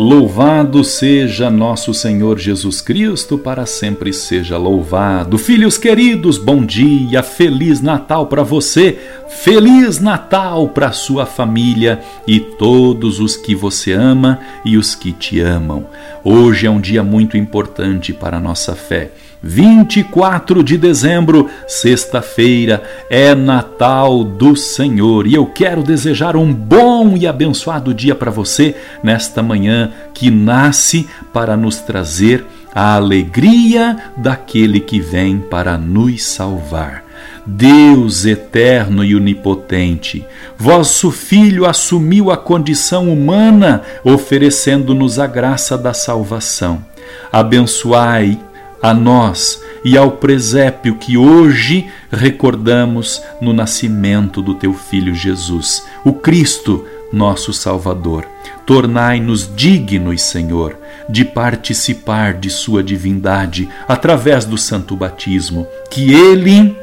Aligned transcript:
Louvado 0.00 0.84
seja 0.84 1.50
nosso 1.50 1.92
Senhor 1.92 2.38
Jesus 2.38 2.80
Cristo, 2.80 3.36
para 3.36 3.66
sempre 3.66 4.12
seja 4.12 4.56
louvado. 4.56 5.36
Filhos 5.36 5.76
queridos, 5.76 6.38
bom 6.38 6.64
dia, 6.64 7.20
feliz 7.20 7.80
Natal 7.80 8.28
para 8.28 8.44
você, 8.44 8.96
feliz 9.28 9.98
Natal 9.98 10.68
para 10.68 10.92
sua 10.92 11.26
família 11.26 11.98
e 12.28 12.38
todos 12.38 13.18
os 13.18 13.36
que 13.36 13.56
você 13.56 13.92
ama 13.92 14.38
e 14.64 14.76
os 14.76 14.94
que 14.94 15.10
te 15.10 15.40
amam. 15.40 15.84
Hoje 16.22 16.68
é 16.68 16.70
um 16.70 16.80
dia 16.80 17.02
muito 17.02 17.36
importante 17.36 18.12
para 18.12 18.36
a 18.36 18.40
nossa 18.40 18.76
fé. 18.76 19.10
24 19.42 20.64
de 20.64 20.76
dezembro, 20.76 21.48
sexta-feira, 21.66 22.82
é 23.08 23.34
Natal 23.34 24.24
do 24.24 24.56
Senhor 24.56 25.26
e 25.26 25.34
eu 25.34 25.46
quero 25.46 25.82
desejar 25.82 26.36
um 26.36 26.52
bom 26.52 27.16
e 27.16 27.26
abençoado 27.26 27.94
dia 27.94 28.14
para 28.14 28.30
você 28.30 28.74
nesta 29.02 29.42
manhã 29.42 29.92
que 30.12 30.30
nasce 30.30 31.08
para 31.32 31.56
nos 31.56 31.76
trazer 31.76 32.44
a 32.74 32.94
alegria 32.94 33.96
daquele 34.16 34.80
que 34.80 35.00
vem 35.00 35.38
para 35.38 35.78
nos 35.78 36.24
salvar. 36.24 37.04
Deus 37.46 38.26
eterno 38.26 39.02
e 39.02 39.14
onipotente, 39.14 40.24
vosso 40.58 41.10
Filho 41.10 41.64
assumiu 41.64 42.30
a 42.30 42.36
condição 42.36 43.10
humana, 43.10 43.82
oferecendo-nos 44.04 45.18
a 45.18 45.26
graça 45.26 45.78
da 45.78 45.94
salvação. 45.94 46.84
Abençoai 47.32 48.38
a 48.82 48.94
nós 48.94 49.62
e 49.84 49.96
ao 49.96 50.12
presépio 50.12 50.96
que 50.96 51.16
hoje 51.16 51.88
recordamos 52.10 53.22
no 53.40 53.52
nascimento 53.52 54.42
do 54.42 54.54
teu 54.54 54.74
Filho 54.74 55.14
Jesus, 55.14 55.84
o 56.04 56.12
Cristo, 56.12 56.84
nosso 57.12 57.52
Salvador. 57.52 58.26
Tornai-nos 58.66 59.50
dignos, 59.54 60.22
Senhor, 60.22 60.76
de 61.08 61.24
participar 61.24 62.34
de 62.34 62.50
Sua 62.50 62.82
divindade 62.82 63.68
através 63.88 64.44
do 64.44 64.58
santo 64.58 64.94
batismo, 64.94 65.66
que 65.90 66.12
Ele 66.12 66.76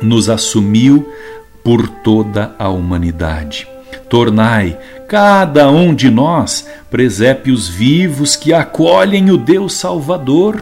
nos 0.00 0.28
assumiu 0.28 1.08
por 1.62 1.86
toda 1.88 2.54
a 2.58 2.68
humanidade. 2.68 3.68
Tornai 4.08 4.76
cada 5.12 5.70
um 5.70 5.94
de 5.94 6.10
nós 6.10 6.66
presépios 6.90 7.68
vivos 7.68 8.34
que 8.34 8.50
acolhem 8.50 9.30
o 9.30 9.36
Deus 9.36 9.74
Salvador 9.74 10.58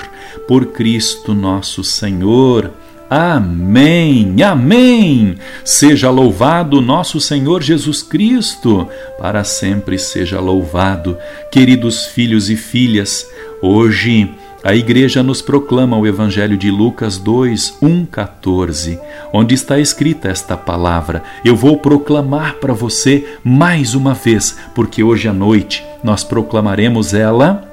por 0.49 0.73
Cristo 0.73 1.33
nosso 1.33 1.85
Senhor. 1.85 2.73
Amém, 3.09 4.43
amém. 4.43 5.37
Seja 5.65 6.11
louvado 6.11 6.81
nosso 6.81 7.21
Senhor 7.21 7.63
Jesus 7.63 8.03
Cristo, 8.03 8.89
para 9.21 9.45
sempre 9.45 9.97
seja 10.01 10.41
louvado. 10.41 11.17
Queridos 11.53 12.07
filhos 12.07 12.51
e 12.51 12.57
filhas, 12.57 13.25
hoje 13.63 14.35
a 14.63 14.75
igreja 14.75 15.23
nos 15.23 15.41
proclama 15.41 15.97
o 15.97 16.07
Evangelho 16.07 16.57
de 16.57 16.71
Lucas 16.71 17.17
2, 17.17 17.79
1, 17.81 18.07
14, 18.07 19.01
onde 19.33 19.55
está 19.55 19.79
escrita 19.79 20.29
esta 20.29 20.57
palavra. 20.57 21.23
Eu 21.43 21.57
vou 21.57 21.79
proclamar 21.79 22.57
para 22.57 22.75
você 22.75 23.27
mais 23.43 23.95
uma 23.95 24.13
vez, 24.13 24.59
porque 24.75 25.03
hoje 25.03 25.29
à 25.29 25.33
noite 25.33 25.85
nós 26.05 26.23
proclamaremos 26.23 27.15
ela 27.15 27.67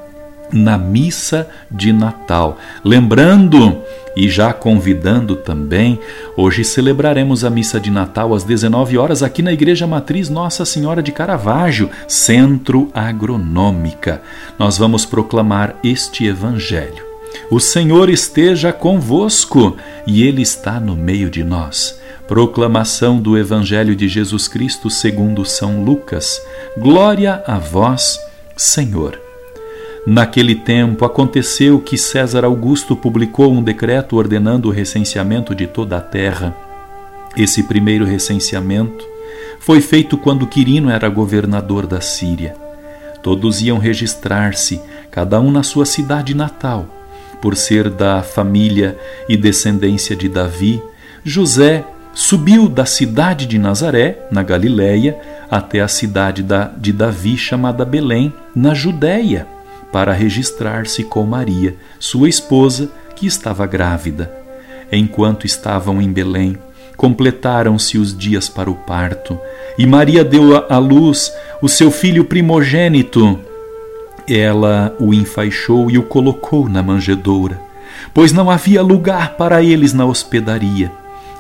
na 0.52 0.78
missa 0.78 1.50
de 1.70 1.92
Natal. 1.92 2.58
Lembrando 2.84 3.82
e 4.18 4.28
já 4.28 4.52
convidando 4.52 5.36
também, 5.36 6.00
hoje 6.36 6.64
celebraremos 6.64 7.46
a 7.46 7.52
missa 7.52 7.80
de 7.80 7.92
Natal 7.92 8.34
às 8.34 8.44
19 8.44 8.98
horas 8.98 9.22
aqui 9.22 9.44
na 9.44 9.54
Igreja 9.54 9.86
Matriz 9.86 10.28
Nossa 10.28 10.66
Senhora 10.66 11.04
de 11.04 11.12
Caravaggio, 11.12 11.92
Centro 12.08 12.90
Agronômica. 12.96 14.24
Nós 14.58 14.76
vamos 14.76 15.06
proclamar 15.06 15.76
este 15.84 16.26
evangelho. 16.26 17.06
O 17.52 17.60
Senhor 17.60 18.10
esteja 18.10 18.74
convosco 18.74 19.78
e 20.08 20.24
ele 20.24 20.42
está 20.42 20.80
no 20.80 20.96
meio 20.96 21.30
de 21.30 21.44
nós. 21.44 22.00
Proclamação 22.28 23.20
do 23.22 23.38
Evangelho 23.38 23.96
de 23.96 24.08
Jesus 24.08 24.48
Cristo 24.48 24.90
segundo 24.90 25.46
São 25.46 25.84
Lucas. 25.84 26.42
Glória 26.76 27.44
a 27.46 27.60
vós, 27.60 28.20
Senhor. 28.58 29.27
Naquele 30.10 30.56
tempo 30.56 31.04
aconteceu 31.04 31.82
que 31.82 31.98
César 31.98 32.46
Augusto 32.46 32.96
publicou 32.96 33.52
um 33.52 33.62
decreto 33.62 34.16
ordenando 34.16 34.70
o 34.70 34.72
recenseamento 34.72 35.54
de 35.54 35.68
toda 35.68 35.98
a 35.98 36.02
terra. 36.02 36.56
Esse 37.36 37.62
primeiro 37.64 38.06
recenseamento 38.06 39.06
foi 39.60 39.82
feito 39.82 40.18
quando 40.18 40.48
Quirino 40.48 40.90
era 40.90 41.10
governador 41.10 41.86
da 41.86 42.00
Síria. 42.00 42.56
Todos 43.22 43.62
iam 43.62 43.80
registrar-se, 43.80 44.80
cada 45.12 45.42
um 45.42 45.52
na 45.52 45.62
sua 45.62 45.86
cidade 45.86 46.34
natal. 46.34 46.86
Por 47.42 47.58
ser 47.58 47.90
da 47.90 48.24
família 48.24 48.98
e 49.28 49.36
descendência 49.36 50.16
de 50.16 50.30
Davi, 50.30 50.82
José 51.22 51.84
subiu 52.14 52.70
da 52.70 52.86
cidade 52.86 53.46
de 53.46 53.60
Nazaré, 53.60 54.26
na 54.32 54.42
Galiléia, 54.42 55.20
até 55.52 55.82
a 55.82 55.88
cidade 55.90 56.46
de 56.78 56.94
Davi 56.94 57.38
chamada 57.38 57.84
Belém, 57.84 58.34
na 58.56 58.74
Judéia 58.74 59.57
para 59.98 60.14
registrar-se 60.14 61.04
com 61.04 61.24
Maria, 61.24 61.76
sua 61.98 62.30
esposa, 62.30 62.92
que 63.16 63.26
estava 63.26 63.66
grávida. 63.66 64.32
Enquanto 64.92 65.48
estavam 65.48 66.00
em 66.00 66.12
Belém, 66.12 66.56
completaram-se 66.96 67.98
os 67.98 68.16
dias 68.16 68.48
para 68.48 68.70
o 68.70 68.76
parto, 68.76 69.40
e 69.76 69.88
Maria 69.88 70.24
deu 70.24 70.64
à 70.72 70.78
luz 70.78 71.34
o 71.64 71.68
seu 71.68 71.90
filho 71.90 72.24
primogênito. 72.26 73.40
Ela 74.30 74.96
o 75.00 75.16
enfaixou 75.16 75.90
e 75.90 75.98
o 75.98 76.04
colocou 76.04 76.70
na 76.70 76.84
manjedoura, 76.84 77.60
pois 78.14 78.32
não 78.32 78.52
havia 78.52 78.84
lugar 78.84 79.36
para 79.36 79.64
eles 79.64 79.94
na 79.94 80.06
hospedaria. 80.06 80.92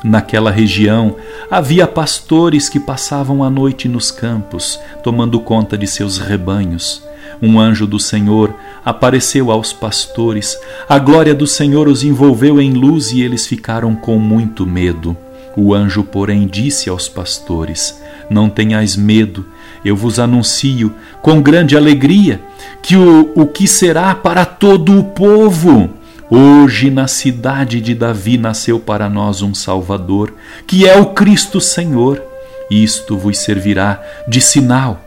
Naquela 0.03 0.49
região 0.49 1.15
havia 1.51 1.85
pastores 1.85 2.69
que 2.69 2.79
passavam 2.79 3.43
a 3.43 3.51
noite 3.51 3.87
nos 3.87 4.09
campos, 4.09 4.79
tomando 5.03 5.39
conta 5.39 5.77
de 5.77 5.85
seus 5.85 6.17
rebanhos. 6.17 7.05
Um 7.41 7.59
anjo 7.59 7.85
do 7.85 7.99
Senhor 7.99 8.53
apareceu 8.83 9.51
aos 9.51 9.71
pastores, 9.71 10.57
a 10.89 10.97
glória 10.97 11.35
do 11.35 11.45
Senhor 11.45 11.87
os 11.87 12.03
envolveu 12.03 12.59
em 12.59 12.73
luz 12.73 13.11
e 13.11 13.21
eles 13.21 13.45
ficaram 13.45 13.95
com 13.95 14.17
muito 14.17 14.65
medo. 14.65 15.15
O 15.55 15.73
anjo, 15.73 16.03
porém, 16.03 16.47
disse 16.47 16.89
aos 16.89 17.07
pastores: 17.07 17.99
Não 18.29 18.49
tenhais 18.49 18.95
medo, 18.95 19.45
eu 19.85 19.95
vos 19.95 20.19
anuncio 20.19 20.93
com 21.21 21.41
grande 21.41 21.77
alegria 21.77 22.41
que 22.81 22.95
o, 22.95 23.31
o 23.35 23.45
que 23.45 23.67
será 23.67 24.15
para 24.15 24.45
todo 24.45 24.97
o 24.97 25.03
povo. 25.03 25.89
Hoje, 26.29 26.89
na 26.89 27.07
cidade 27.07 27.79
de 27.79 27.95
Davi, 27.95 28.37
nasceu 28.37 28.79
para 28.79 29.09
nós 29.09 29.41
um 29.41 29.53
Salvador, 29.53 30.33
que 30.65 30.87
é 30.87 30.97
o 30.99 31.07
Cristo 31.07 31.61
Senhor. 31.61 32.21
Isto 32.69 33.17
vos 33.17 33.37
servirá 33.37 34.03
de 34.27 34.41
sinal 34.41 35.06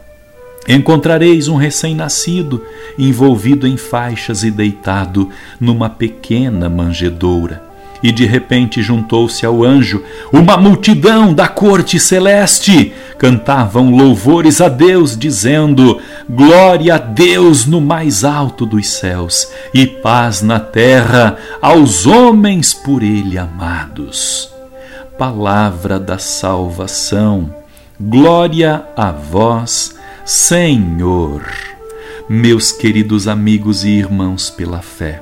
Encontrareis 0.68 1.48
um 1.48 1.56
recém-nascido 1.56 2.64
envolvido 2.98 3.66
em 3.66 3.76
faixas 3.76 4.42
e 4.42 4.50
deitado 4.50 5.30
numa 5.58 5.88
pequena 5.88 6.68
manjedoura. 6.68 7.70
E 8.02 8.10
de 8.10 8.24
repente 8.24 8.82
juntou-se 8.82 9.44
ao 9.44 9.62
anjo 9.62 10.02
uma 10.32 10.56
multidão 10.56 11.34
da 11.34 11.46
corte 11.46 12.00
celeste. 12.00 12.94
Cantavam 13.18 13.90
louvores 13.90 14.60
a 14.60 14.68
Deus, 14.68 15.16
dizendo: 15.16 16.00
Glória 16.28 16.94
a 16.94 16.98
Deus 16.98 17.66
no 17.66 17.80
mais 17.80 18.24
alto 18.24 18.64
dos 18.64 18.88
céus 18.88 19.52
e 19.74 19.86
paz 19.86 20.40
na 20.40 20.58
terra 20.58 21.36
aos 21.60 22.06
homens 22.06 22.72
por 22.72 23.02
Ele 23.02 23.36
amados. 23.36 24.50
Palavra 25.18 26.00
da 26.00 26.16
salvação. 26.16 27.54
Glória 28.00 28.82
a 28.96 29.12
vós, 29.12 29.99
Senhor, 30.32 31.42
meus 32.28 32.70
queridos 32.70 33.26
amigos 33.26 33.82
e 33.82 33.88
irmãos 33.88 34.48
pela 34.48 34.80
fé, 34.80 35.20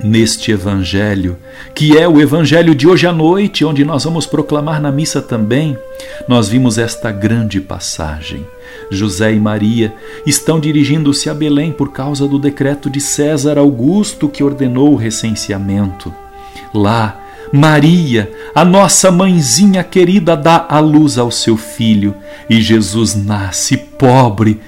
neste 0.00 0.52
Evangelho, 0.52 1.36
que 1.74 1.98
é 1.98 2.06
o 2.06 2.20
Evangelho 2.20 2.72
de 2.72 2.86
hoje 2.86 3.04
à 3.04 3.12
noite, 3.12 3.64
onde 3.64 3.84
nós 3.84 4.04
vamos 4.04 4.24
proclamar 4.24 4.80
na 4.80 4.92
missa 4.92 5.20
também, 5.20 5.76
nós 6.28 6.48
vimos 6.48 6.78
esta 6.78 7.10
grande 7.10 7.60
passagem. 7.60 8.46
José 8.92 9.32
e 9.32 9.40
Maria 9.40 9.92
estão 10.24 10.60
dirigindo-se 10.60 11.28
a 11.28 11.34
Belém 11.34 11.72
por 11.72 11.90
causa 11.90 12.28
do 12.28 12.38
decreto 12.38 12.88
de 12.88 13.00
César 13.00 13.58
Augusto 13.58 14.28
que 14.28 14.44
ordenou 14.44 14.92
o 14.92 14.96
recenseamento. 14.96 16.14
Lá, 16.72 17.21
Maria, 17.52 18.32
a 18.54 18.64
nossa 18.64 19.10
mãezinha 19.10 19.84
querida, 19.84 20.34
dá 20.34 20.66
a 20.68 20.78
luz 20.78 21.18
ao 21.18 21.30
seu 21.30 21.56
filho 21.56 22.14
e 22.48 22.62
Jesus 22.62 23.14
nasce 23.14 23.76
pobre, 23.76 24.58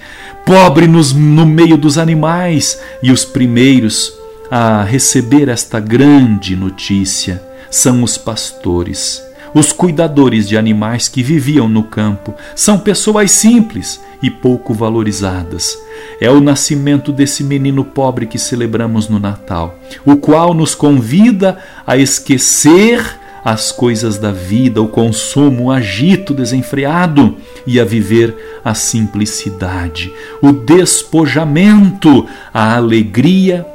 pobre 0.45 0.87
nos, 0.87 1.13
no 1.13 1.47
meio 1.47 1.79
dos 1.79 1.97
animais, 1.97 2.79
e 3.03 3.11
os 3.11 3.25
primeiros 3.25 4.13
a 4.51 4.83
receber 4.83 5.49
esta 5.49 5.81
grande 5.81 6.55
notícia 6.55 7.43
são 7.71 8.03
os 8.03 8.19
pastores. 8.19 9.23
Os 9.55 9.73
cuidadores 9.73 10.49
de 10.49 10.59
animais 10.59 11.07
que 11.07 11.23
viviam 11.23 11.69
no 11.69 11.85
campo 11.85 12.35
são 12.57 12.79
pessoas 12.79 13.31
simples 13.31 14.01
e 14.21 14.29
pouco 14.29 14.75
valorizadas. 14.75 15.79
É 16.21 16.29
o 16.29 16.41
nascimento 16.41 17.13
desse 17.13 17.45
menino 17.45 17.85
pobre 17.85 18.27
que 18.27 18.39
celebramos 18.39 19.09
no 19.09 19.21
Natal, 19.21 19.79
o 20.05 20.17
qual 20.17 20.53
nos 20.55 20.75
convida 20.75 21.57
a 21.87 21.97
esquecer 21.97 23.21
as 23.45 23.71
coisas 23.71 24.19
da 24.19 24.33
vida, 24.33 24.81
o 24.81 24.89
consumo, 24.89 25.65
o 25.65 25.71
agito 25.71 26.33
desenfreado 26.33 27.37
e 27.67 27.79
a 27.79 27.85
viver 27.85 28.35
a 28.65 28.75
simplicidade, 28.75 30.11
o 30.41 30.51
despojamento, 30.51 32.27
a 32.53 32.75
alegria 32.75 33.67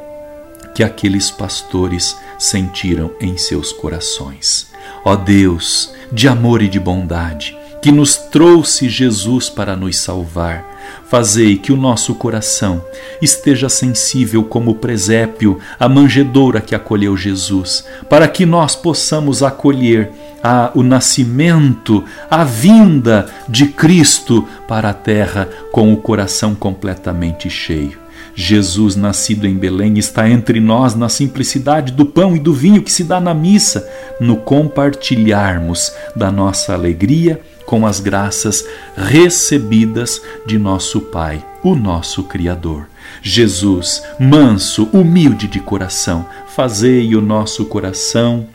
que 0.74 0.84
aqueles 0.84 1.30
pastores 1.30 2.18
sentiram 2.40 3.12
em 3.22 3.38
seus 3.38 3.72
corações. 3.72 4.70
Ó 5.10 5.16
Deus, 5.16 5.92
de 6.12 6.28
amor 6.28 6.62
e 6.62 6.68
de 6.68 6.80
bondade, 6.80 7.58
que 7.82 7.92
nos 7.92 8.16
trouxe 8.16 8.88
Jesus 8.88 9.50
para 9.50 9.76
nos 9.76 9.98
salvar, 9.98 10.64
Fazei 11.08 11.58
que 11.58 11.72
o 11.72 11.76
nosso 11.76 12.14
coração 12.14 12.84
esteja 13.20 13.68
sensível 13.68 14.44
como 14.44 14.72
o 14.72 14.76
presépio, 14.76 15.60
a 15.80 15.90
manjedoura 15.90 16.62
que 16.62 16.76
acolheu 16.76 17.18
Jesus, 17.18 17.84
para 18.08 18.28
que 18.28 18.46
nós 18.46 18.76
possamos 18.76 19.42
acolher 19.42 20.12
a, 20.44 20.72
o 20.76 20.84
nascimento, 20.84 22.04
a 22.30 22.44
vinda 22.44 23.28
de 23.48 23.66
Cristo 23.68 24.48
para 24.68 24.92
a 24.92 24.94
terra 24.94 25.50
com 25.72 25.92
o 25.92 25.98
coração 25.98 26.54
completamente 26.54 27.50
cheio. 27.50 28.09
Jesus, 28.36 28.96
nascido 28.96 29.46
em 29.46 29.56
Belém, 29.56 29.98
está 29.98 30.30
entre 30.30 30.60
nós 30.60 30.96
na 30.96 31.10
simplicidade 31.10 31.92
do 31.92 32.06
pão 32.06 32.36
e 32.36 32.40
do 32.40 32.54
vinho 32.54 32.82
que 32.82 32.92
se 32.92 33.04
dá 33.04 33.20
na 33.20 33.34
missa, 33.34 33.88
no 34.20 34.38
compartilharmos 34.38 35.92
da 36.16 36.32
nossa 36.32 36.74
alegria 36.74 37.42
com 37.66 37.86
as 37.86 38.00
graças 38.00 38.66
recebidas 38.96 40.22
de 40.46 40.58
nosso 40.58 41.02
Pai, 41.02 41.46
o 41.64 41.76
nosso 41.76 42.24
Criador. 42.24 42.88
Jesus, 43.22 44.02
manso, 44.20 44.90
humilde 44.92 45.48
de 45.48 45.60
coração, 45.60 46.26
fazei 46.48 47.16
o 47.16 47.22
nosso 47.22 47.66
coração 47.66 48.48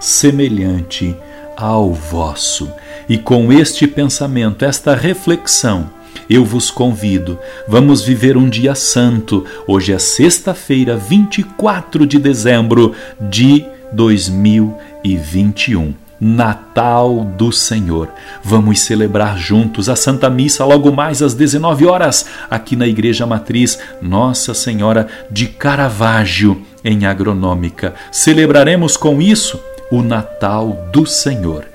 semelhante 0.00 1.14
ao 1.56 1.92
vosso. 1.92 2.72
E 3.08 3.18
com 3.18 3.52
este 3.52 3.86
pensamento, 3.86 4.64
esta 4.64 4.94
reflexão, 4.94 5.90
eu 6.30 6.44
vos 6.44 6.70
convido. 6.70 7.36
Vamos 7.66 8.02
viver 8.02 8.36
um 8.36 8.48
dia 8.48 8.76
santo. 8.76 9.44
Hoje 9.66 9.92
é 9.92 9.98
sexta-feira, 9.98 10.96
24 10.96 12.06
de 12.06 12.20
dezembro 12.20 12.94
de 13.20 13.64
2021. 13.92 15.92
Natal 16.20 17.24
do 17.24 17.50
Senhor. 17.50 18.10
Vamos 18.44 18.80
celebrar 18.80 19.38
juntos 19.38 19.88
a 19.88 19.96
Santa 19.96 20.28
Missa 20.28 20.64
logo 20.66 20.92
mais 20.92 21.22
às 21.22 21.32
19 21.32 21.86
horas, 21.86 22.26
aqui 22.50 22.76
na 22.76 22.86
Igreja 22.86 23.26
Matriz 23.26 23.78
Nossa 24.02 24.52
Senhora 24.52 25.08
de 25.30 25.46
Caravaggio, 25.46 26.60
em 26.84 27.06
Agronômica. 27.06 27.94
Celebraremos 28.12 28.98
com 28.98 29.20
isso 29.20 29.58
o 29.90 30.02
Natal 30.02 30.86
do 30.92 31.06
Senhor. 31.06 31.69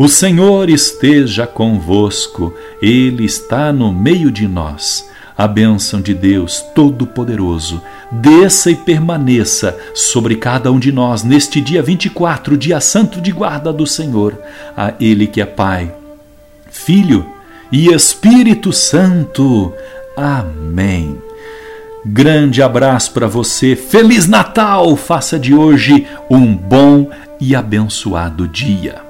O 0.00 0.08
Senhor 0.08 0.70
esteja 0.70 1.46
convosco, 1.46 2.54
Ele 2.80 3.22
está 3.22 3.70
no 3.70 3.92
meio 3.92 4.30
de 4.30 4.48
nós. 4.48 5.06
A 5.36 5.46
bênção 5.46 6.00
de 6.00 6.14
Deus 6.14 6.64
Todo-Poderoso 6.74 7.82
desça 8.10 8.70
e 8.70 8.76
permaneça 8.76 9.78
sobre 9.94 10.36
cada 10.36 10.72
um 10.72 10.78
de 10.78 10.90
nós 10.90 11.22
neste 11.22 11.60
dia 11.60 11.82
24, 11.82 12.56
dia 12.56 12.80
santo 12.80 13.20
de 13.20 13.30
guarda 13.30 13.74
do 13.74 13.86
Senhor, 13.86 14.38
a 14.74 14.94
Ele 14.98 15.26
que 15.26 15.38
é 15.38 15.44
Pai, 15.44 15.94
Filho 16.70 17.26
e 17.70 17.92
Espírito 17.92 18.72
Santo. 18.72 19.70
Amém. 20.16 21.18
Grande 22.06 22.62
abraço 22.62 23.12
para 23.12 23.26
você, 23.26 23.76
Feliz 23.76 24.26
Natal! 24.26 24.96
Faça 24.96 25.38
de 25.38 25.52
hoje 25.52 26.06
um 26.30 26.56
bom 26.56 27.10
e 27.38 27.54
abençoado 27.54 28.48
dia. 28.48 29.09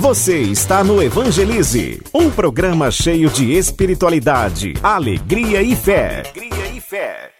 Você 0.00 0.38
está 0.38 0.82
no 0.82 1.02
Evangelize, 1.02 2.00
um 2.14 2.30
programa 2.30 2.90
cheio 2.90 3.28
de 3.28 3.52
espiritualidade, 3.52 4.72
alegria 4.82 5.60
e 5.60 5.76
fé. 5.76 6.22
Alegria 6.34 6.68
e 6.74 6.80
fé. 6.80 7.30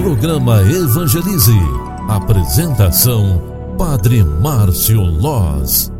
Programa 0.00 0.62
Evangelize. 0.62 1.58
Apresentação: 2.08 3.42
Padre 3.76 4.22
Márcio 4.22 5.00
Loz. 5.00 5.92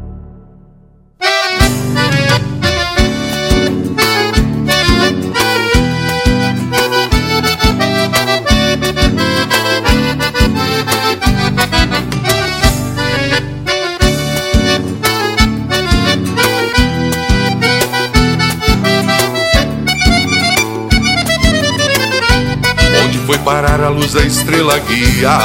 Luz 24.05 24.15
estrela 24.17 24.79
guia 24.81 25.39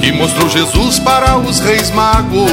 que 0.00 0.10
mostrou 0.10 0.48
Jesus 0.48 0.98
para 0.98 1.36
os 1.36 1.60
reis 1.60 1.90
magos. 1.90 2.48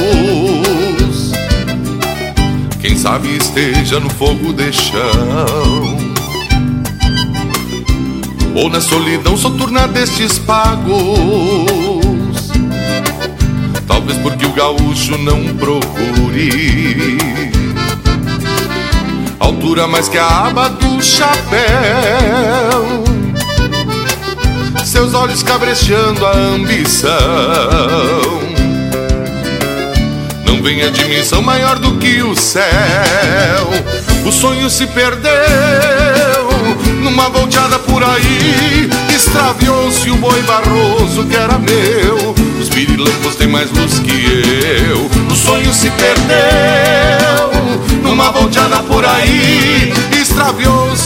Quem 2.78 2.98
sabe 2.98 3.34
esteja 3.34 3.98
no 3.98 4.10
fogo 4.10 4.52
de 4.52 4.70
chão 4.74 5.96
ou 8.54 8.68
na 8.68 8.82
solidão 8.82 9.38
soturna 9.38 9.88
destes 9.88 10.38
pagos. 10.38 10.92
Talvez 13.86 14.18
porque 14.18 14.44
o 14.44 14.52
gaúcho 14.52 15.16
não 15.16 15.44
procure 15.56 17.16
altura 19.40 19.86
mais 19.86 20.08
que 20.08 20.18
a 20.18 20.46
aba 20.46 20.68
chapéu. 21.02 21.68
Seus 24.84 25.14
olhos 25.14 25.42
cabrecheando 25.42 26.24
a 26.26 26.32
ambição. 26.36 27.08
Não 30.44 30.62
vem 30.62 30.82
a 30.82 30.90
dimensão 30.90 31.42
maior 31.42 31.78
do 31.78 31.96
que 31.98 32.22
o 32.22 32.34
céu. 32.34 32.64
O 34.26 34.32
sonho 34.32 34.68
se 34.68 34.86
perdeu 34.88 35.32
numa 37.02 37.28
volteada 37.28 37.78
por 37.78 38.02
aí. 38.02 38.88
Extraviou-se 39.14 40.10
o 40.10 40.16
boi 40.16 40.42
barroso 40.42 41.24
que 41.24 41.36
era 41.36 41.58
meu. 41.58 42.34
Os 42.60 42.68
pirilampos 42.68 43.36
têm 43.36 43.48
mais 43.48 43.70
luz 43.70 43.98
que 44.00 44.44
eu. 44.90 45.08
O 45.30 45.36
sonho 45.36 45.57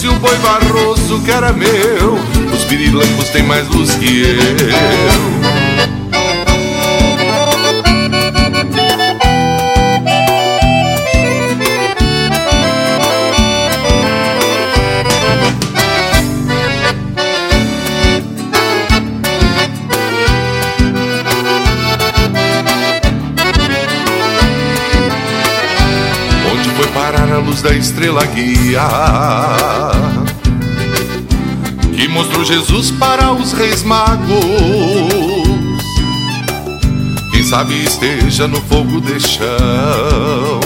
Extraviou-se 0.03 0.09
o 0.09 0.19
boi 0.19 0.37
barroso 0.39 1.21
que 1.21 1.31
era 1.31 1.53
meu. 1.53 2.15
Os 2.53 2.65
pirilampos 2.65 3.29
têm 3.29 3.45
mais 3.45 3.69
luz 3.69 3.95
que 3.95 4.23
eu. 4.23 5.42
Da 27.73 27.79
estrela 27.79 28.27
guia 28.27 28.83
que 31.97 32.07
mostrou 32.09 32.45
Jesus 32.45 32.91
para 32.91 33.33
os 33.33 33.53
reis 33.53 33.83
magos. 33.83 34.29
Quem 37.31 37.43
sabe 37.43 37.83
esteja 37.83 38.47
no 38.47 38.61
fogo 38.61 39.01
de 39.01 39.19
chão 39.21 40.61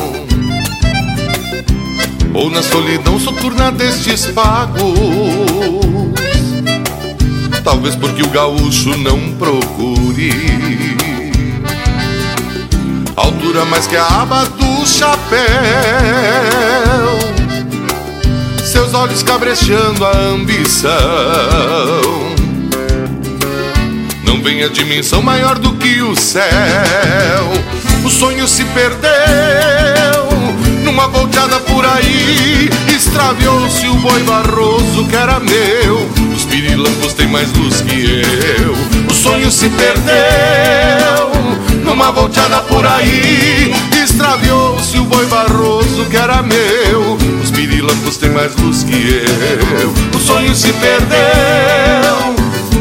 ou 2.35 2.51
na 2.51 2.61
solidão 2.61 3.21
soturna 3.21 3.71
destes 3.71 4.27
pagos. 4.27 4.83
Talvez 7.63 7.95
porque 7.95 8.23
o 8.25 8.29
gaúcho 8.31 8.97
não 8.97 9.33
procure 9.35 10.33
altura 13.15 13.65
mais 13.65 13.87
que 13.87 13.97
a 13.97 14.07
aba 14.23 14.45
do 14.45 14.76
chapéu. 14.97 15.39
seus 18.65 18.95
olhos 18.95 19.23
cabresteando 19.23 20.05
a 20.07 20.11
ambição. 20.11 20.91
Não 24.25 24.43
vem 24.43 24.63
a 24.65 24.69
dimensão 24.69 25.21
maior 25.21 25.59
do 25.59 25.75
que 25.75 26.01
o 26.01 26.17
céu. 26.17 26.45
O 28.05 28.11
sonho 28.11 28.49
se 28.49 28.65
perdeu 28.65 29.11
numa 30.83 31.09
volteada 31.09 31.61
por 31.61 31.85
aí. 31.85 32.71
Extraviou-se 32.95 33.87
o 33.89 33.95
boi 33.97 34.23
barroso 34.23 35.05
que 35.11 35.17
era 35.17 35.39
meu. 35.41 36.09
Os 36.35 36.45
pirilampos 36.47 37.13
têm 37.13 37.29
mais 37.29 37.53
luz 37.53 37.83
que 37.83 38.23
eu. 38.63 38.73
O 39.11 39.15
sonho 39.15 39.51
se 39.51 39.69
perdeu 39.69 41.31
numa 41.85 42.11
volteada 42.13 42.63
por 42.63 42.87
aí. 42.87 43.75
Extraviou-se 44.97 44.99
o 44.99 45.05
boi 45.05 45.27
barroso 45.27 46.05
que 46.07 46.17
era 46.17 46.43
meu. 46.43 47.17
Os 47.43 47.51
pirilampos 47.51 48.17
têm 48.17 48.31
mais 48.31 48.57
luz 48.57 48.83
que 48.83 48.95
eu. 48.95 49.93
O 50.17 50.21
sonho 50.21 50.55
se 50.55 50.73
perdeu 50.75 52.35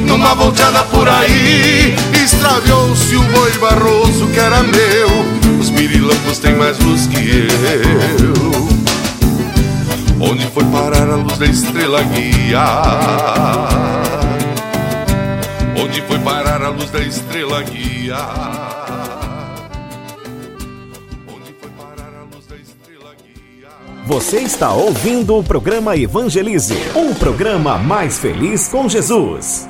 numa 0.06 0.34
volteada 0.36 0.84
por 0.84 1.08
aí. 1.10 1.96
Extraviou-se 2.14 3.16
o 3.16 3.24
boi 3.24 3.52
barroso 3.54 4.28
que 4.28 4.40
era 4.40 4.64
meu. 4.64 5.60
Os 5.60 5.70
pirilampos 5.70 6.40
têm 6.40 6.56
mais 6.56 6.80
luz 6.80 7.08
que 7.08 7.50
eu. 8.22 8.66
Onde 10.20 10.48
foi 10.48 10.64
parar 10.66 11.10
a 11.10 11.16
luz 11.16 11.38
da 11.38 11.46
estrela 11.46 12.02
guia? 12.04 12.66
Onde 15.78 16.02
foi 16.02 16.20
parar 16.20 16.62
a 16.64 16.70
luz 16.70 16.90
da 16.92 17.00
estrela 17.00 17.62
guia? 17.64 18.75
Você 24.06 24.42
está 24.42 24.72
ouvindo 24.72 25.36
o 25.36 25.44
programa 25.44 25.98
Evangelize, 25.98 26.76
um 26.96 27.12
programa 27.16 27.80
mais 27.80 28.20
feliz 28.20 28.68
com 28.68 28.88
Jesus. 28.88 29.68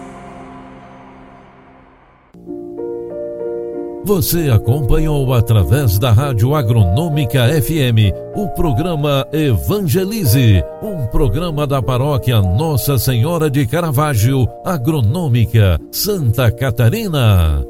Você 4.03 4.49
acompanhou 4.49 5.33
através 5.33 5.97
da 5.97 6.11
Rádio 6.11 6.53
Agronômica 6.53 7.47
FM 7.61 8.11
o 8.35 8.49
programa 8.49 9.25
Evangelize, 9.31 10.61
um 10.83 11.07
programa 11.07 11.65
da 11.65 11.81
paróquia 11.81 12.41
Nossa 12.41 12.97
Senhora 12.97 13.49
de 13.49 13.65
Caravaggio, 13.65 14.49
Agronômica, 14.65 15.79
Santa 15.93 16.51
Catarina. 16.51 17.63